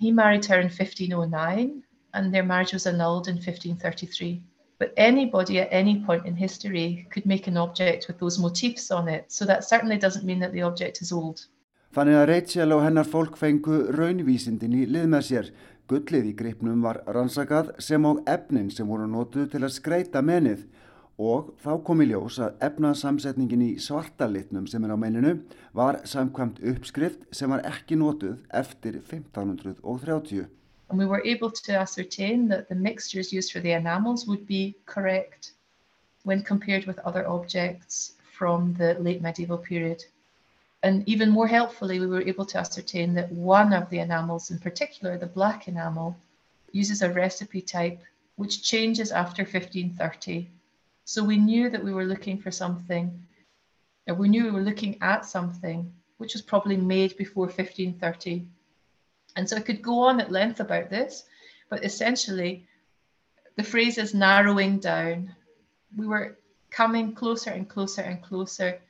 [0.00, 1.82] He married her in 1509
[2.14, 4.40] and their marriage was annulled in 1533.
[4.78, 9.08] But anybody at any point in history could make an object with those motifs on
[9.08, 11.46] it, so that certainly doesn't mean that the object is old.
[11.92, 15.50] Þannig að Rachel og hennar fólk fengu raunvísindin í lið með sér.
[15.92, 20.64] Gullið í gripnum var rannsakað sem á efnin sem voru nótuð til að skreita menið
[21.18, 25.34] og þá kom í ljós að efnaðsamsetningin í svartalitnum sem er á meininu
[25.76, 30.48] var samkvæmt uppskrift sem var ekki notuð eftir 1530.
[30.88, 34.74] And we were able to ascertain that the mixtures used for the enamels would be
[34.86, 35.52] correct
[36.24, 40.04] when compared with other objects from the late medieval period.
[40.82, 44.58] And even more helpfully, we were able to ascertain that one of the enamels in
[44.58, 46.16] particular, the black enamel,
[46.72, 48.00] uses a recipe type
[48.36, 50.48] which changes after 1530
[51.04, 53.26] So we knew that we were looking for something,
[54.06, 58.46] or we knew we were looking at something which was probably made before 1530.
[59.34, 61.24] And so I could go on at length about this,
[61.68, 62.66] but essentially
[63.56, 65.34] the phrase is narrowing down.
[65.96, 66.38] We were
[66.70, 68.80] coming closer and closer and closer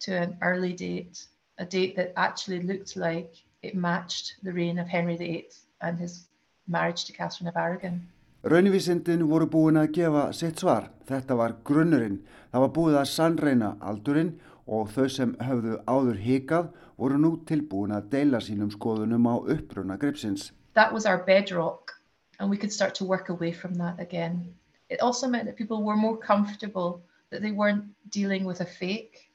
[0.00, 1.26] to an early date,
[1.58, 5.48] a date that actually looked like it matched the reign of Henry VIII
[5.80, 6.28] and his
[6.68, 8.06] marriage to Catherine of Aragon.
[8.46, 10.84] Raunvísindin voru búin að gefa sitt svar.
[11.08, 12.20] Þetta var grunnurinn.
[12.52, 14.28] Það var búið að sannreina aldurinn
[14.70, 19.96] og þau sem höfðu áður hikað voru nú tilbúin að deila sínum skoðunum á uppruna
[19.98, 20.52] gripsins.
[20.78, 21.96] That was our bedrock
[22.38, 24.54] and we could start to work away from that again.
[24.90, 29.28] It also meant that people were more comfortable that they weren't dealing with a fake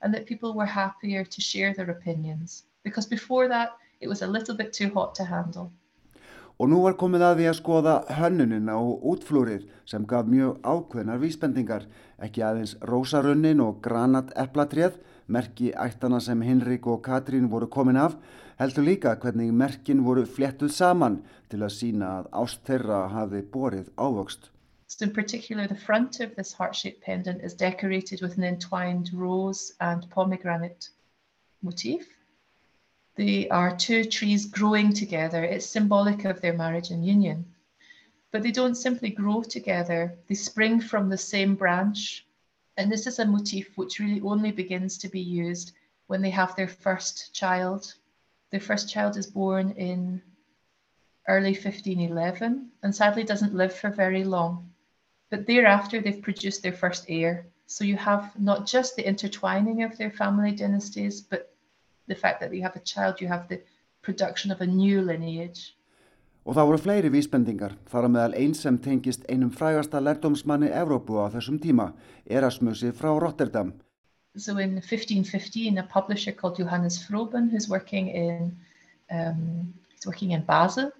[0.00, 4.26] and that people were happier to share their opinions because before that it was a
[4.26, 5.70] little bit too hot to handle.
[6.58, 11.20] Og nú var komið að því að skoða hönnunin á útflúrið sem gaf mjög ákveðnar
[11.22, 11.88] vísbendingar,
[12.22, 18.16] ekki aðeins rósarunnin og granat eplatrið, merki ættana sem Henrik og Katrín voru komin af,
[18.60, 23.90] heldur líka hvernig merkin voru flettuð saman til að sína að ást þeirra hafi borið
[23.96, 24.50] ávöxt.
[24.86, 29.72] So in particular, the front of this heart-shaped pendant is decorated with an entwined rose
[29.80, 30.90] and pomegranate
[31.62, 32.13] motif.
[33.16, 35.44] They are two trees growing together.
[35.44, 37.44] It's symbolic of their marriage and union.
[38.32, 42.26] But they don't simply grow together, they spring from the same branch.
[42.76, 45.72] And this is a motif which really only begins to be used
[46.08, 47.94] when they have their first child.
[48.50, 50.20] Their first child is born in
[51.28, 54.72] early 1511 and sadly doesn't live for very long.
[55.30, 57.46] But thereafter, they've produced their first heir.
[57.66, 61.53] So you have not just the intertwining of their family dynasties, but
[62.06, 63.60] the fact that you have a child, you have the
[64.02, 65.74] production of a new lineage.
[66.44, 71.16] Og það voru fleiri vísbendingar, þar að meðal eins sem tengist einum frægasta lærdomsmanni Evrópu
[71.16, 71.94] á þessum tíma,
[72.28, 73.72] Erasmusi frá Rotterdam.
[74.36, 78.56] So in 1515, a publisher called Johannes Froben, who's working in,
[79.10, 80.92] um, he's working in Basel,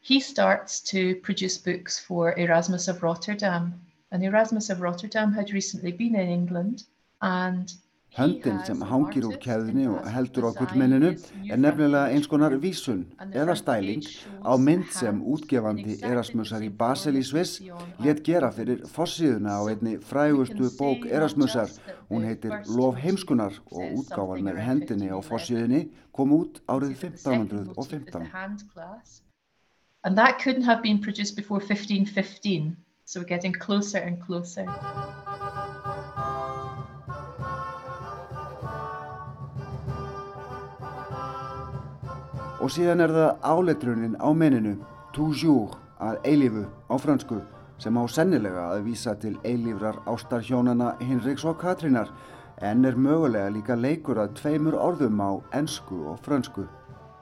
[0.00, 3.74] he starts to produce books for Erasmus of Rotterdam.
[4.10, 6.84] And Erasmus of Rotterdam had recently been in England
[7.22, 7.72] And
[8.12, 11.14] Höndin sem hangir úr keðunni og heldur á gullmenninu
[11.48, 14.04] er nefnilega eins konar vísun eða stæling
[14.44, 17.62] á mynd sem útgefandi Erasmusar í Basel í Sviss
[18.04, 21.72] let gera fyrir fossíðuna á einni frægustu bók Erasmusar.
[22.12, 28.28] Hún heitir Lof heimskunar og útgáfan með hendinni á fossíðunni kom út árið 1515.
[30.04, 34.66] And that couldn't have been produced before 1515, so we're getting closer and closer.
[42.62, 44.76] Og síðan er það áletrunin á menninu,
[45.10, 47.40] toujours, að eilifu á fransku,
[47.82, 52.12] sem á sennilega að vísa til eilifrar ástarhjónana Hinriks og Katrínar,
[52.62, 56.68] en er mögulega líka leikur að tveimur orðum á ensku og fransku.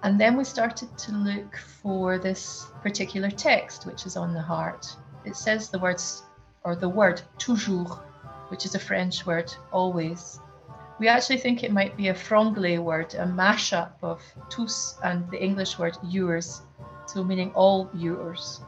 [0.03, 4.95] And then we started to look for this particular text, which is on the heart.
[5.25, 6.23] It says the words,
[6.65, 7.97] or the word toujours,
[8.51, 10.39] which is a French word, always.
[11.01, 15.43] We actually think it might be a franglais word, a mashup of tous and the
[15.43, 16.61] English word yours,
[17.07, 18.61] so meaning all yours.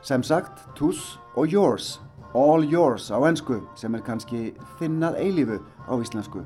[0.00, 1.98] Sem sagt, tous og yours,
[2.32, 5.58] all yours á ennsku, sem er kannski þinnað eilifu
[5.90, 6.44] á íslensku.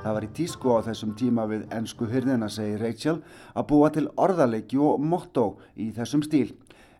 [0.00, 3.20] Það var í tísku á þessum tíma við ennsku hyrðina, segir Rachel,
[3.52, 6.54] að búa til orðaleiki og motto í þessum stíl.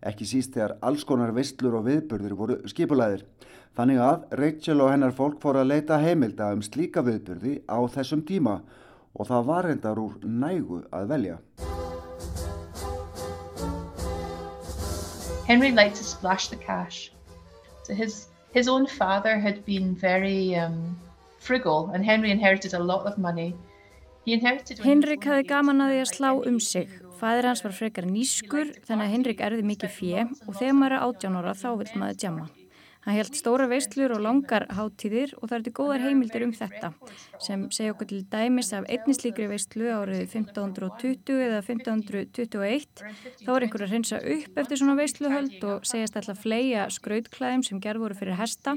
[0.06, 3.24] Ekki síst þegar alls konar veistlur og viðburður voru skipulæðir.
[3.78, 8.22] Þannig að Rachel og hennar fólk fór að leita heimilda um slíka viðburði á þessum
[8.26, 8.60] tíma
[9.14, 11.38] og það var reyndar úr nægu að velja.
[15.48, 17.10] Henry liked to splash the cash.
[17.84, 20.96] So his, his own father had been very um,
[21.38, 23.54] frugal and Henry inherited a lot of money.
[24.28, 26.90] Henrik hafði gaman að því að slá um sig.
[27.18, 31.04] Fæður hans var frekar nýskur þannig að Henrik erði mikið fjö og þegar maður er
[31.08, 32.48] átján ára þá vil maður djama.
[33.08, 36.90] Hann held stóra veistlur og langar háttíðir og það er til góðar heimildir um þetta
[37.40, 43.02] sem segja okkur til dæmis af einnislíkri veistlu árið 1520 eða 1521
[43.46, 47.80] þá er einhver að reynsa upp eftir svona veistluhöld og segjast alltaf fleia skrautklæðum sem
[47.80, 48.76] gerð voru fyrir hesta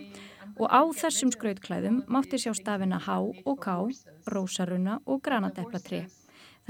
[0.55, 3.77] og á þessum skrautklæðum mátti sjá stafina H og K,
[4.31, 6.05] rósaruna og granateplatri.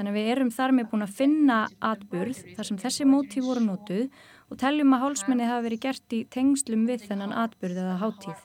[0.01, 3.61] Þannig að við erum þar með búin að finna atburð þar sem þessi mótíf voru
[3.61, 4.07] nótuð
[4.49, 8.41] og teljum að hálsmenni hafa verið gert í tengslum við þennan atburð eða hátíð.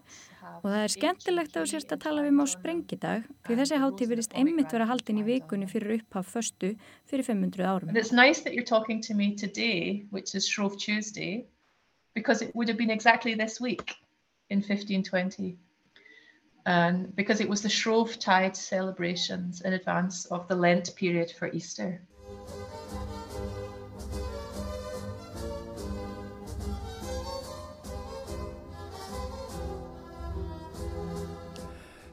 [0.58, 4.12] Og það er skemmtilegt að sérst að tala við um á sprengidag því þessi hátíð
[4.12, 6.74] verist einmitt vera haldin í vikunni fyrir upphaf föstu
[7.08, 7.88] fyrir 500 árum.
[7.88, 11.46] And it's nice that you're talking to me today, which is Shrove Tuesday,
[12.12, 13.96] because it would have been exactly this week
[14.52, 15.56] in 1520.
[16.66, 21.48] and because it was the Shrove Tide celebrations in advance of the Lent period for
[21.52, 22.00] Easter.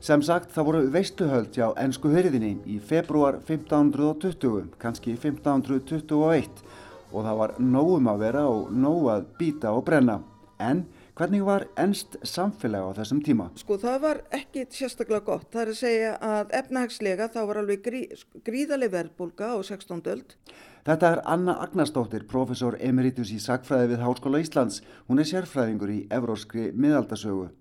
[0.04, 6.60] Sem sagt það voru veistuhöld hjá ennsku hörðinni í februar 1520, kannski 1521
[7.14, 10.20] og það var nógum að vera og nóg að býta og brenna.
[10.60, 10.84] En
[11.14, 13.46] Hvernig var ennst samfélag á þessum tíma?
[13.62, 15.46] Sko það var ekki sérstaklega gott.
[15.54, 18.00] Það er að segja að efnahagslega þá var alveg grí,
[18.48, 20.02] gríðaleg verðbólka á 16.
[20.10, 20.34] öld.
[20.90, 24.82] Þetta er Anna Agnarsdóttir, professor emeritus í Sakfræði við Háskóla Íslands.
[25.06, 27.54] Hún er sérfræðingur í evróskri miðaldasögu.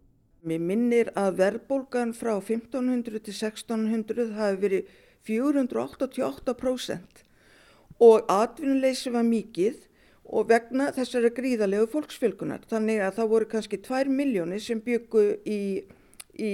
[0.49, 4.89] Mér minnir að verðbólgan frá 1500 til 1600 hafi verið
[5.29, 7.21] 488%
[8.01, 9.92] og atvinnuleysi var mikið
[10.33, 12.65] og vegna þessari gríðalegu fólksfjölkunar.
[12.71, 15.61] Þannig að það voru kannski 2 miljónir sem byggu í,
[16.41, 16.53] í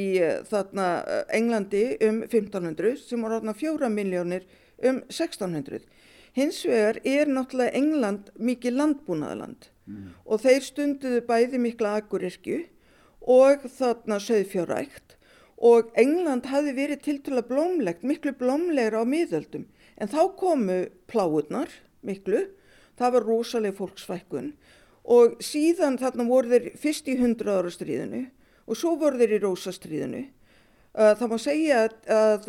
[0.50, 0.88] þarna
[1.34, 4.48] Englandi um 1500 sem voru þarna 4 miljónir
[4.82, 5.86] um 1600.
[6.38, 10.10] Hins vegar er náttúrulega England mikið landbúnaðaland mm.
[10.26, 12.60] og þeir stunduðu bæði mikla agurirkju
[13.28, 15.16] og þarna söðfjárækt
[15.58, 19.66] og England hafi verið tiltala blómlegt, miklu blómlegra á miðöldum
[19.98, 21.72] en þá komu pláurnar
[22.06, 22.44] miklu
[22.98, 24.52] það var rosalega fólksvækkun
[25.08, 28.26] og síðan þarna voru þeir fyrst í hundra ára stríðinu
[28.68, 30.24] og svo voru þeir í rósastríðinu.
[30.98, 32.48] Það má segja að, að,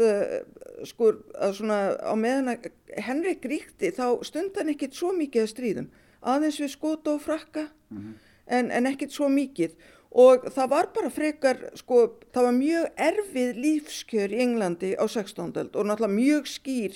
[0.90, 2.66] sko, að svona á meðan
[2.98, 5.88] Henrik ríkti þá stundan ekkit svo mikið að stríðum,
[6.20, 8.14] aðeins við skota og frakka mm -hmm.
[8.58, 9.76] en, en ekkit svo mikið
[10.10, 15.70] og það var bara frekar, sko, það var mjög erfið lífskjör í Englandi á 16.
[15.74, 16.96] og náttúrulega mjög skýr,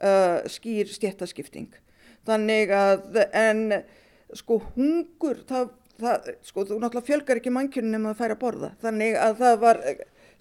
[0.00, 1.68] uh, skýr stjættaskipting.
[2.26, 3.62] Þannig að, en
[4.34, 5.70] sko hungur, það,
[6.00, 8.70] það, sko þú náttúrulega fjölgar ekki mannkjörnum að færa að borða.
[8.82, 9.82] Þannig að það var,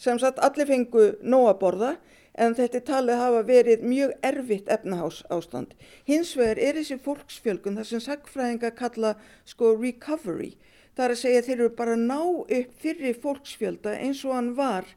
[0.02, 1.96] sem sagt, allir fengu nóg að borða
[2.36, 5.76] en þetta talið hafa verið mjög erfitt efnahás ástand.
[6.08, 9.16] Hins vegar er þessi fólksfjölgun, það sem sagfræðinga kalla
[9.48, 10.56] sko recovery.
[10.96, 14.54] Það er að segja þeir eru bara að ná upp fyrir fólksfjölda eins og hann
[14.58, 14.90] var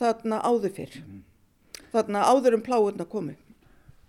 [0.00, 1.00] þarna áður fyrr.
[1.92, 3.36] Þarna áður um pláðuna komu.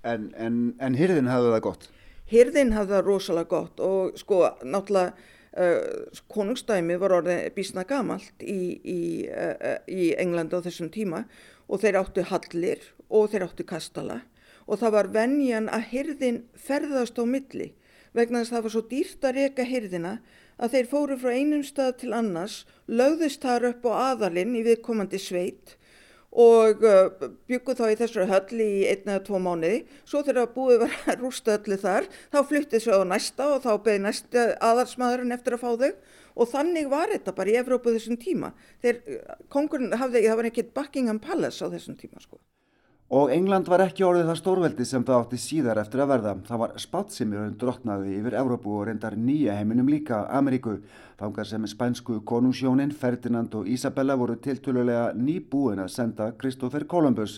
[0.03, 1.89] En, en, en hyrðin hafði það gott?
[2.31, 8.59] Hyrðin hafði það rosalega gott og sko náttúrulega uh, konungstæmi var orðið bísna gamalt í,
[8.79, 11.25] í, uh, í Englandi á þessum tíma
[11.67, 14.21] og þeir áttu hallir og þeir áttu kastala
[14.63, 17.73] og það var venjan að hyrðin ferðast á milli
[18.15, 20.13] vegna þess að það var svo dýrt að reyka hyrðina
[20.63, 25.19] að þeir fóru frá einum stað til annars, lögðust þar upp á aðalinn í viðkomandi
[25.19, 25.75] sveit
[26.33, 29.83] og uh, byggu þá í þessari höll í einn eða tvo mánuði.
[30.09, 33.71] Svo þegar búið var að rústa öllu þar, þá fluttið svo á næsta og þá
[33.85, 35.91] beði næsta aðalsmaðurinn eftir að fá þau
[36.33, 38.53] og þannig var þetta bara í Evrópu þessum tíma.
[38.81, 39.03] Þeir,
[39.53, 42.41] kongurinn hafði, það var ekkert Buckingham Palace á þessum tíma sko.
[43.13, 46.31] Og England var ekki orðið það stórveldi sem það átti síðar eftir að verða.
[46.47, 50.79] Það var spátsimir um drottnaði yfir Evrópu og reyndar nýja heiminum líka Ameríku.
[51.19, 57.35] Þangar sem spænsku konungsjónin Ferdinand og Isabella voru tiltölulega nýbúin að senda Kristófer Columbus.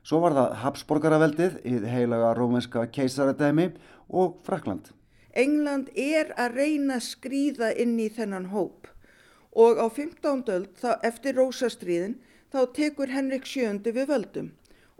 [0.00, 3.68] Svo var það Habsborgaraveldið, íð heilaga rómenska keisaradæmi
[4.08, 4.94] og Frakland.
[5.36, 8.88] England er að reyna skrýða inn í þennan hóp
[9.52, 10.48] og á 15.
[10.56, 10.72] öld,
[11.04, 12.16] eftir Rósastríðin,
[12.48, 14.52] þá tekur Henrik VII við völdum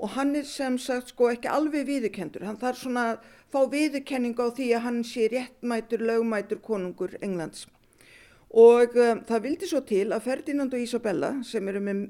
[0.02, 4.34] og hann er sem sagt sko ekki alveg viðurkendur, hann þarf svona að fá viðurkenning
[4.34, 7.68] á því að hann sé réttmætur, lögmætur konungur Englands.
[8.52, 12.02] Og um, það vildi svo til að Ferdinand og Isabella sem eru með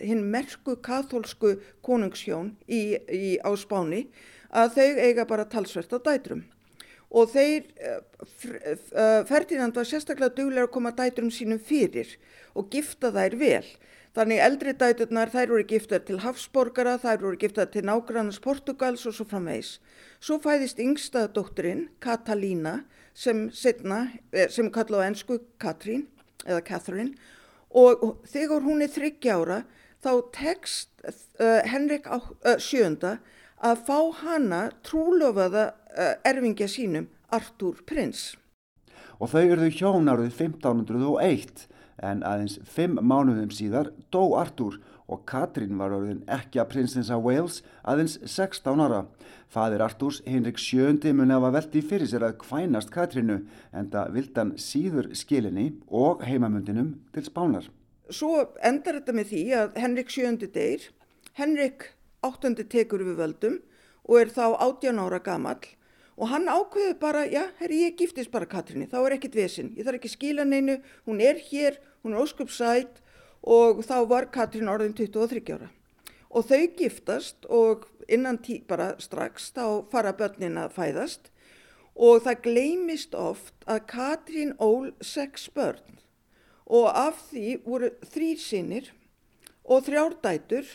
[0.00, 4.06] hinn merku katholsku konungshjón í, í, á Spáni
[4.48, 6.46] að þau eiga bara talsvert á dætrum.
[7.10, 12.14] Og þeir, uh, Ferdinand var sérstaklega duglega að koma dætrum sínum fyrir
[12.54, 13.66] og gifta þær vel.
[14.10, 19.14] Þannig eldri dæturnar þær voru giftar til Hafsborgara, þær voru giftar til nágrannars Portugals og
[19.14, 19.76] svo framvegs.
[20.18, 22.80] Svo fæðist yngsta dótturinn Katalína
[23.14, 26.08] sem eh, sem kallaði á ennsku Katrín
[26.46, 27.14] eða Catherine
[27.70, 29.62] og þegar hún er þryggjára
[30.02, 33.18] þá tekst uh, Henrik uh, sjönda
[33.60, 38.32] að fá hana trúlofaða uh, erfingja sínum Artúr prins.
[39.20, 41.68] Og þau eruðu hjón árið 1501
[42.02, 44.78] en aðeins fimm mánuðum síðar dó Artúr
[45.10, 49.04] og Katrín var orðin ekki að prinsins af Wales aðeins 16 ára.
[49.50, 53.40] Fadir Artúrs, Henrik VII, muni hafa veldi fyrir sér að kvænast Katrínu
[53.74, 57.66] en það vildan síður skilinni og heimamundinum til spánar.
[58.10, 60.86] Svo endar þetta með því að Henrik VII deyr,
[61.38, 61.90] Henrik
[62.22, 63.60] VIII tekur við völdum
[64.06, 65.66] og er þá 18 ára gamall
[66.20, 69.86] og hann ákveður bara, já, herri, ég giftist bara Katrínu, þá er ekkit vesinn, ég
[69.86, 70.76] þarf ekki skila neinu,
[71.08, 73.00] hún er hér, hún er ósköp sætt
[73.40, 75.70] og þá var Katrín orðin 23 ára.
[76.30, 81.30] Og þau giftast og innan tí bara strax þá fara börnin að fæðast
[81.96, 85.98] og það gleymist oft að Katrín ól sex börn
[86.70, 88.92] og af því voru þrýr sinir
[89.64, 90.68] og þrjárdætur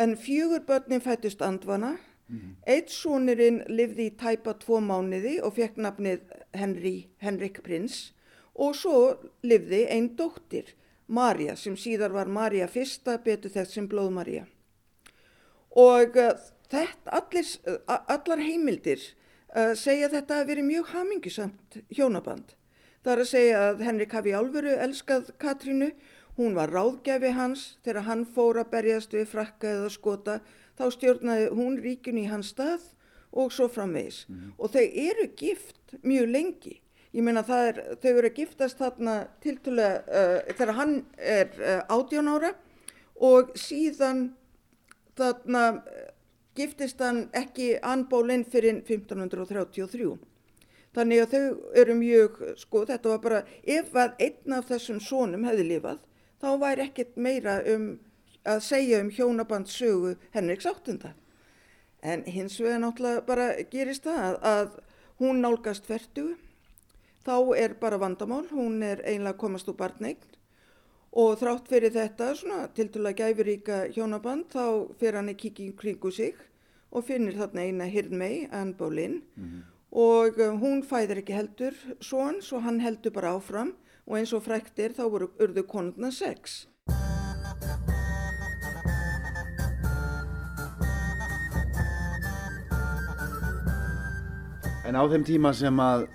[0.00, 1.98] en fjögur börnin fættust andvana.
[2.32, 2.52] Mm.
[2.64, 6.22] Eitt sonurinn livði í tæpa tvo mánuði og fekk nafnið
[6.56, 8.14] Henry, Henrik Prins
[8.54, 8.96] og svo
[9.44, 10.72] livði einn dóttir
[11.12, 14.46] Marja sem síðar var Marja fyrsta betur þess sem blóð Marja.
[15.76, 16.32] Og uh,
[16.72, 19.04] þetta, allir, uh, allar heimildir
[19.52, 22.56] uh, segja þetta að veri mjög hamingisamt hjónaband.
[23.02, 25.90] Það er að segja að Henrik hafi álveru elskað Katrínu,
[26.38, 30.38] hún var ráðgæfi hans þegar hann fór að berjast við frakka eða skota,
[30.78, 32.84] þá stjórnaði hún ríkun í hans stað
[33.32, 34.24] og svo framvegis.
[34.28, 34.54] Mm.
[34.58, 36.78] Og þau eru gift mjög lengi
[37.12, 39.14] Ég meina er, þau eru að giftast þarna
[39.44, 42.52] tiltulega uh, þegar hann er uh, 18 ára
[43.20, 44.30] og síðan
[45.20, 46.06] þarna uh,
[46.56, 50.08] giftist hann ekki anbólinn fyrir 1533.
[50.96, 55.44] Þannig að þau eru mjög, sko þetta var bara, ef að einn af þessum sónum
[55.48, 56.00] hefði lifað,
[56.40, 57.86] þá væri ekkert meira um
[58.44, 61.14] að segja um hjónabandssögu Henriks áttunda.
[62.02, 64.78] En hins vegar náttúrulega bara gerist það að
[65.22, 66.36] hún nálgast verdugu
[67.22, 70.32] þá er bara vandamál, hún er einlega komast úr barneign
[71.12, 74.64] og þrátt fyrir þetta svona til dæla gæfuríka hjónaband þá
[74.98, 76.34] fyrir hann í kikið kringu sig
[76.92, 79.62] og finnir þarna eina hirnmei, Anne Boleyn mm -hmm.
[79.92, 83.74] og uh, hún fæðir ekki heldur svon svo hann heldur bara áfram
[84.06, 86.66] og eins og fræktir þá voru urðu konuna sex.
[94.82, 96.08] En á þeim tíma sem að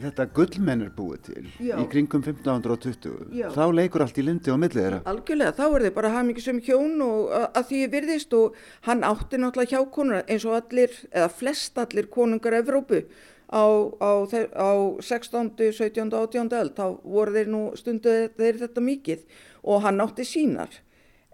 [0.00, 1.76] þetta gullmenn er búið til Já.
[1.80, 3.46] í kringum 1520 Já.
[3.54, 7.04] þá leikur allt í lindi á millið þeirra Algjörlega, þá er þið bara hafmyggisum hjón
[7.06, 8.58] og að því virðist og
[8.88, 13.04] hann átti náttúrulega hjákonur eins og allir, eða flest allir konungar Evrópu
[13.48, 13.64] á,
[14.02, 14.10] á,
[14.52, 14.70] á
[15.00, 16.50] 16., 17., 18.
[16.60, 19.22] öll, þá voru þeir nú stundu þeir þetta mikið
[19.66, 20.82] og hann átti sínar.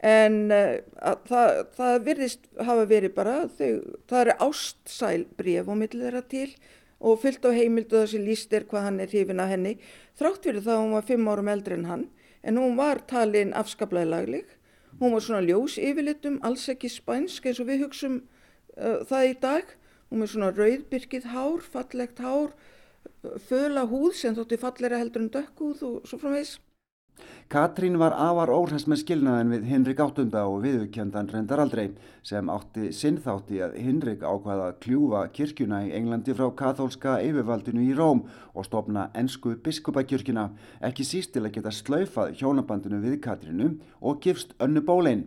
[0.02, 0.78] En uh,
[1.28, 6.48] það, það virðist hafa verið bara, þau, það eru ástsæl bref og millir þeirra til
[7.02, 9.76] og fyllt á heimildu þessi líst er hvað hann er hrifin að henni.
[10.18, 12.04] Þrátt fyrir það hún var fimm árum eldri en hann,
[12.42, 14.58] en hún var talin afskaplega laglig.
[14.98, 18.18] Hún var svona ljós yfirlitum, alls ekki spænsk eins og við hugsum
[18.76, 19.72] uh, það í dag.
[20.12, 22.52] Hún er svona rauðbyrkið hár, fallegt hár,
[23.48, 26.58] föla húð sem þótti fallera heldur en dökkúð og svo framvegs.
[27.52, 31.90] Katrín var afar óhress með skilnaðin við Hinrik áttunda og viðurkendan reyndar aldrei
[32.24, 37.90] sem átti sinnþátti að Hinrik ákvaða að kljúfa kirkjuna í Englandi frá kathólska yfirvaldinu í
[37.98, 38.22] Róm
[38.54, 40.46] og stopna ennsku biskupakirkjuna,
[40.80, 43.68] ekki síst til að geta slaufað hjónabandinu við Katrínu
[44.00, 45.26] og gifst önnu bólein.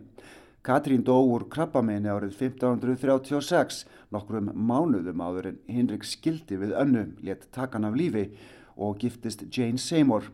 [0.66, 7.46] Katrín dó úr krabbamenni árið 1536, nokkrum mánuðum áður en Hinrik skildi við önnu, létt
[7.54, 8.32] takan af lífi
[8.74, 10.26] og giftist Jane Seymour.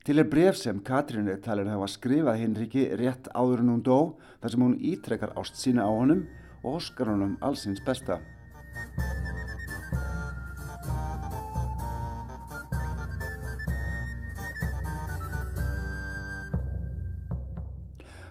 [0.00, 3.80] Til er bref sem Katrín er talin að hafa skrifað Hinriki rétt áður en hún
[3.84, 3.96] dó
[4.40, 6.22] þar sem hún ítrekkar ást sína á honum
[6.62, 8.16] og óskar honum allsins besta.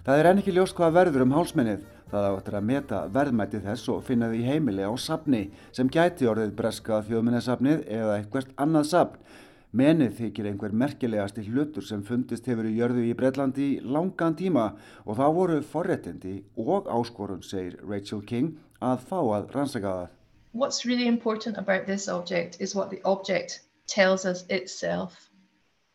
[0.07, 1.83] Það er enn ekki ljóst hvað verður um hálsmennið.
[2.09, 6.55] Það áttur að meta verðmæti þess og finna því heimili á sapni sem gæti orðið
[6.57, 9.21] breska þjóðminnesapnið eða eitthvað annað sapn.
[9.69, 14.63] Menið þykir einhver merkilegasti hlutur sem fundist hefur í jörðu í Breitlandi í langan tíma
[15.05, 20.07] og þá voru forréttindi og áskorun, segir Rachel King, að fá að rannsaka það.
[20.53, 25.29] What's really important about this object is what the object tells us itself.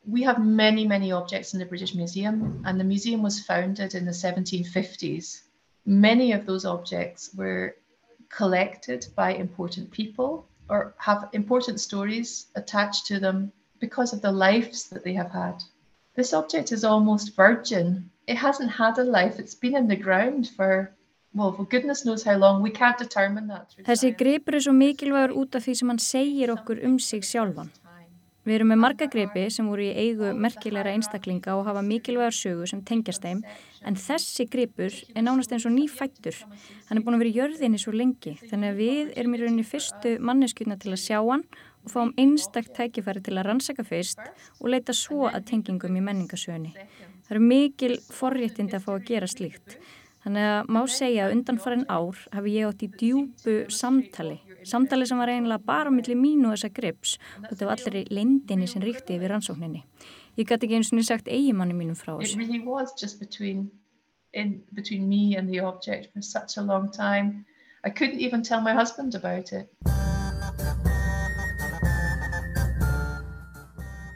[0.06, 4.04] We have many, many objects in the British Museum and the museum was founded in
[4.04, 5.42] the 1750s.
[5.84, 7.74] Many of those objects were
[8.28, 13.50] collected by important people or have important stories attached to them
[13.86, 15.56] because of the lives that they have had.
[16.16, 17.86] This object is almost virgin.
[18.26, 19.34] It hasn't had a life.
[19.42, 20.70] It's been in the ground for,
[21.34, 22.62] well, for goodness knows how long.
[22.62, 23.66] We can't determine that.
[23.88, 27.72] Þessi gripur er svo mikilvægur út af því sem hann segir okkur um sig sjálfan.
[28.44, 32.66] Við erum með marga gripi sem voru í eigu merkilegra einstaklinga og hafa mikilvægar sögu
[32.68, 33.40] sem tengjast þeim,
[33.88, 36.42] en þessi gripur er nánast eins og nýfættur.
[36.90, 39.64] Hann er búin að vera í jörðinni svo lengi, þannig að við erum í rauninni
[39.64, 41.46] fyrstu manneskjuna til að sjá hann
[41.84, 44.22] og fáum einstakt tækifæri til að rannsaka fyrst
[44.60, 46.72] og leita svo að tengingum í menningasögunni.
[47.24, 49.78] Það eru mikil forréttindi að fá að gera slíkt.
[50.24, 54.38] Þannig að má segja að undan farin ár hafi ég átt í djúbu samtali.
[54.64, 58.04] Samtali sem var eiginlega bara millir mín og þessa grips og þetta var allir í
[58.08, 59.84] lendinni sem ríkti yfir rannsókninni.
[60.40, 62.38] Ég gæti ekki eins og niður sagt eigimanni mínum frá þessu.
[62.38, 63.68] It really was just between,
[64.32, 67.44] in, between me and the object for such a long time.
[67.84, 69.68] I couldn't even tell my husband about it.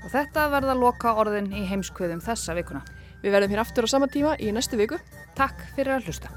[0.08, 2.80] Og þetta verða loka orðin í heimskvöðum þessa vikuna.
[3.20, 4.96] Við verðum hér aftur á sama tíma í næstu viku.
[5.36, 6.32] Takk fyrir að hlusta.